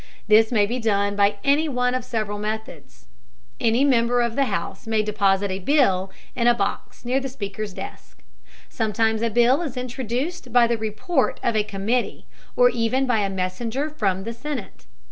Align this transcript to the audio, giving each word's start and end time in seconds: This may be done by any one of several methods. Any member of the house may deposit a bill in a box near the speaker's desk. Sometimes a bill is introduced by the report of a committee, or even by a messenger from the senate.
This 0.27 0.51
may 0.51 0.65
be 0.65 0.79
done 0.79 1.15
by 1.15 1.35
any 1.43 1.69
one 1.69 1.93
of 1.93 2.03
several 2.03 2.39
methods. 2.39 3.05
Any 3.59 3.83
member 3.85 4.21
of 4.21 4.35
the 4.35 4.45
house 4.45 4.87
may 4.87 5.03
deposit 5.03 5.51
a 5.51 5.59
bill 5.59 6.11
in 6.35 6.47
a 6.47 6.55
box 6.55 7.05
near 7.05 7.19
the 7.19 7.29
speaker's 7.29 7.71
desk. 7.71 8.23
Sometimes 8.67 9.21
a 9.21 9.29
bill 9.29 9.61
is 9.61 9.77
introduced 9.77 10.51
by 10.51 10.65
the 10.65 10.79
report 10.79 11.39
of 11.43 11.55
a 11.55 11.61
committee, 11.63 12.25
or 12.55 12.71
even 12.71 13.05
by 13.05 13.19
a 13.19 13.29
messenger 13.29 13.91
from 13.91 14.23
the 14.23 14.33
senate. 14.33 14.87